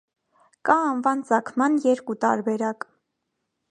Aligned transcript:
Կա 0.69 0.77
անվան 0.85 1.23
ծագման 1.29 1.79
երկու 1.87 2.19
տարբերակ։ 2.27 2.93